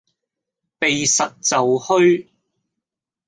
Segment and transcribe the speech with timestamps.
[0.79, 2.25] 避實就虛